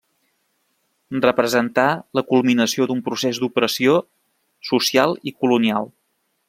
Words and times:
Representà 1.25 1.85
la 2.19 2.25
culminació 2.31 2.89
d'un 2.93 3.05
procés 3.11 3.43
d'opressió 3.43 3.95
social 4.73 5.19
i 5.33 5.39
colonial. 5.45 5.91